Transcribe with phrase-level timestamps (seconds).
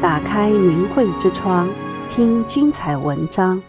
[0.00, 1.68] 打开明慧之窗，
[2.08, 3.60] 听精彩文章。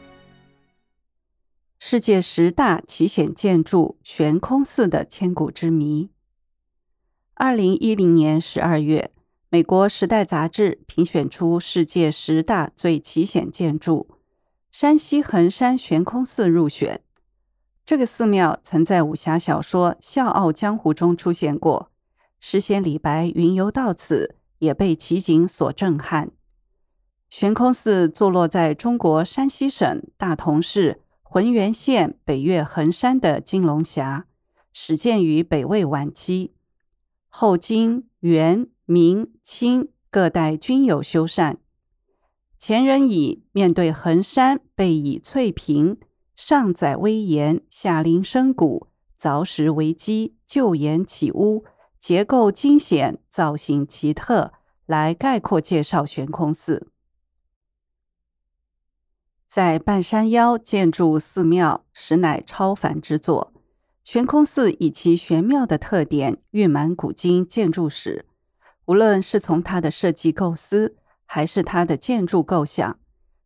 [1.79, 6.11] 世界十大奇险建筑悬空寺的千古之谜。
[7.33, 9.09] 二零一零年十二月，
[9.49, 14.07] 美国《时代》杂志评选出世界十大最奇险建筑，
[14.69, 17.01] 山西横山悬空寺入选。
[17.83, 21.89] 这个寺庙曾在武侠小说《笑傲江湖》中出现过，
[22.39, 24.35] 诗仙李白云游到此。
[24.59, 26.31] 也被奇景所震撼。
[27.29, 34.25] 悬空寺坐落在中国山西省大同市浑源县北岳衡山的金龙峡，
[34.73, 36.53] 始建于北魏晚期，
[37.27, 41.57] 后经、元、明、清各代均有修缮。
[42.57, 45.97] 前人以“面对衡山，背倚翠屏，
[46.35, 48.87] 上载威严，下临深谷，
[49.21, 51.63] 凿石为基，就岩起屋”。
[51.99, 54.53] 结构惊险，造型奇特，
[54.85, 56.87] 来概括介绍悬空寺。
[59.47, 63.51] 在半山腰建筑寺庙，实乃超凡之作。
[64.03, 68.25] 悬空寺以其玄妙的特点，蕴满古今建筑史。
[68.85, 72.99] 无论是从它的设计构思，还是它的建筑构想，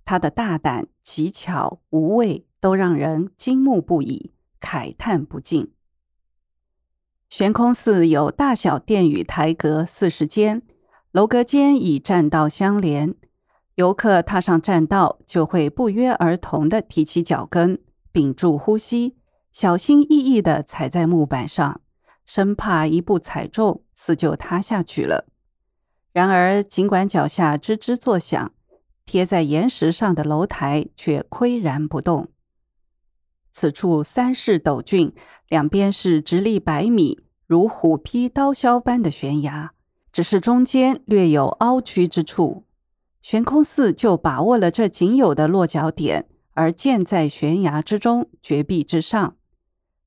[0.05, 5.73] 它的大胆、奇巧、无畏，都让人惊目不已，慨叹不尽。
[7.35, 10.61] 悬空寺有大小殿宇台阁四十间，
[11.11, 13.15] 楼阁间以栈道相连。
[13.73, 17.79] 游客踏上栈道，就会不约而同地提起脚跟，
[18.11, 19.15] 屏住呼吸，
[19.51, 21.81] 小心翼翼地踩在木板上，
[22.23, 25.25] 生怕一步踩中，寺就塌下去了。
[26.11, 28.53] 然而，尽管脚下吱吱作响，
[29.07, 32.27] 贴在岩石上的楼台却岿然不动。
[33.51, 35.13] 此处三势陡峻，
[35.47, 39.71] 两边是直立百米，如虎劈刀削般的悬崖，
[40.11, 42.65] 只是中间略有凹曲之处。
[43.21, 49.35] 悬空寺就把握了这仅有的落脚点，而建在悬崖之中，绝壁之上。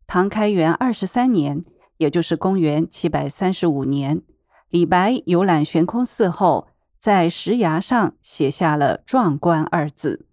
[0.06, 1.62] 唐开元二十三年，
[1.96, 4.22] 也就是公元七百三十五年，
[4.68, 6.68] 李白游览悬空寺后，
[6.98, 10.26] 在石崖上写下了“壮观”二字。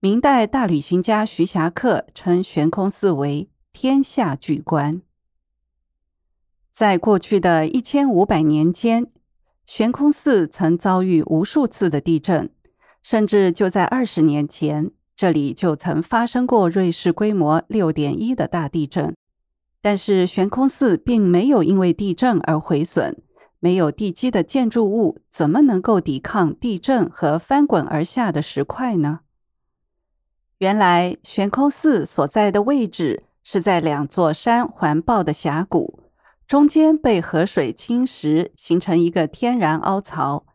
[0.00, 5.02] 明代大旅行家徐霞客称悬空寺为“天下巨观”。
[6.80, 9.06] 在过去的一千五百年间，
[9.66, 12.48] 悬空寺曾遭遇无数次的地震，
[13.02, 19.14] 甚至就在二十年前，这里就曾发生过瑞士规模六点一的大地震。
[19.82, 23.14] 但是悬空寺并没有因为地震而毁损，
[23.58, 29.20] 没有地基的建筑物怎么能够抵抗地震和翻滚而下的石块呢？
[30.56, 36.00] 原来悬空寺所在的位置是在两座山环抱的峡谷，
[36.50, 40.46] 中间被河水侵蚀，形成一个天然凹槽，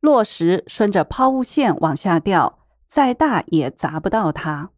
[0.00, 4.68] 落石顺着抛物线往下掉，再大也砸不到它。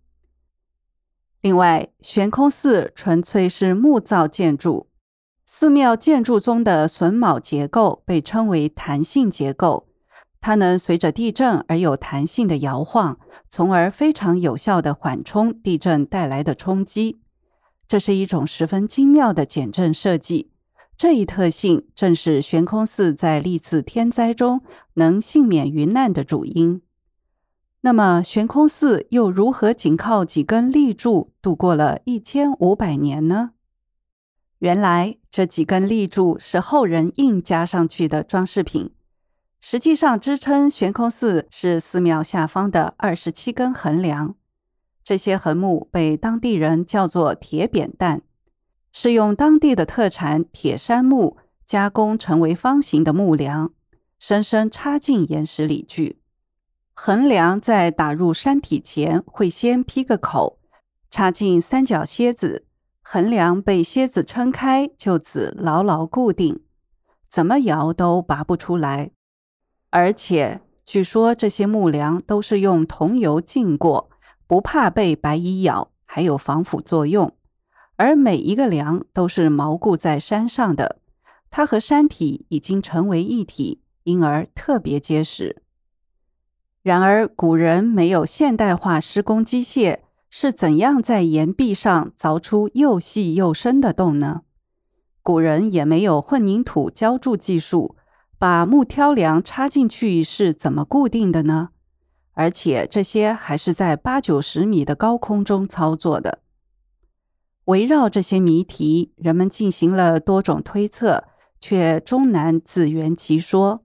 [1.40, 4.88] 另外，悬空寺纯粹是木造建筑，
[5.44, 9.88] 寺庙建筑中的榫卯结构被称为弹性结构。
[10.40, 13.18] 它能随着地震而有弹性的摇晃，
[13.50, 17.22] 从而非常有效地缓冲地震带来的冲击。
[17.88, 20.50] 这是一种十分精妙的减震设计。
[20.96, 24.62] 这一特性正是悬空寺在历次天灾中
[24.94, 26.80] 能幸免于难的主因。
[27.82, 33.50] 那么，悬空寺又如何仅靠几根立柱度过了一千五百年呢？
[34.58, 38.90] 原来，这几根立柱是后人硬加上去的装饰品。
[39.60, 44.34] 实际上，支撑悬空寺是寺庙下方的二十七根横梁。
[45.06, 48.22] 这些横木被当地人叫做铁扁担，
[48.90, 53.72] 是用当地的特产铁杉木加工成为方形的木梁，
[54.18, 56.18] 深深插进岩石里去。
[56.92, 60.58] 横梁在打入山体前，会先劈个口，
[61.08, 62.66] 插进三角楔子，
[63.00, 66.64] 横梁被楔子撑开，就此牢牢固定，
[67.30, 69.12] 怎么摇都拔不出来。
[69.90, 74.10] 而且据说这些木梁都是用桐油浸过，
[74.46, 77.32] 不怕被白蚁咬，还有防腐作用。
[77.96, 81.00] 而每一个梁都是锚固在山上的，
[81.50, 85.62] 它和山体已经成为一体，因而特别结实。
[86.82, 89.98] 然而，古人没有现代化施工机械，
[90.30, 94.42] 是怎样在岩壁上凿出又细又深的洞呢？
[95.22, 97.96] 古人也没有混凝土浇筑技术。
[98.38, 101.70] 把木挑梁插进去是怎么固定的呢？
[102.36, 106.40] 而且这些还是在八九十米的高空中操作的。
[107.64, 111.24] 围绕这些谜题，人们进行了多种推测，
[111.58, 113.82] 却终难自圆其说。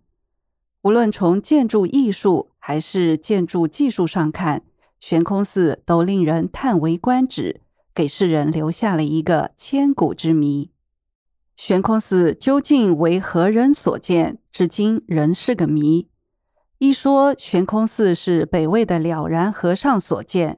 [0.81, 4.63] 无论从建筑艺术还是建筑技术上看，
[4.99, 7.61] 悬空寺都令人叹为观止，
[7.95, 10.71] 给世人留下了一个千古之谜。
[11.55, 16.10] 悬空寺究竟为何人所建，至今仍是个谜。
[16.81, 20.57] 一说悬空寺是北魏的了然和尚所建，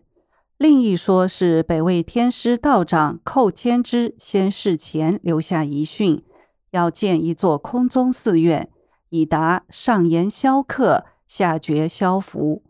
[0.58, 6.24] 另一说是北魏天师道长寇谦之先逝前留下遗训，
[6.72, 8.70] 要建一座空中寺院。
[9.10, 12.64] 以达上严消克，下绝消福。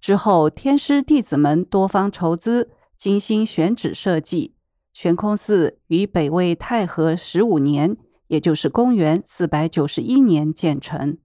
[0.00, 4.54] 之后，天师弟子们多方筹资，精心选址设计。
[4.94, 7.98] 悬空寺于北魏太和十五年，
[8.28, 11.18] 也就是公元四百九十一年建成。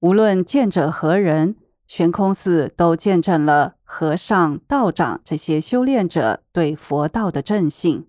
[0.00, 1.56] 无论见者何人，
[1.86, 8.06] 悬空寺都见证了和尚、道长这些修炼者对佛道的正信。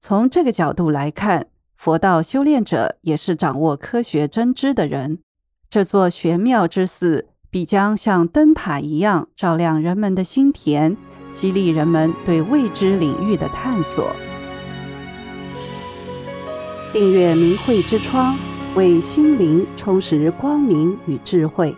[0.00, 1.46] 从这个角度来看，
[1.76, 5.20] 佛道修炼者也是掌握科学真知的人，
[5.70, 10.96] 这座玄妙之寺必将像灯塔一样照亮人们的心田，
[11.32, 14.10] 激励人们对未知领域的探索。
[16.92, 18.36] 订阅明慧之窗，
[18.76, 21.74] 为心灵充实光明与智慧。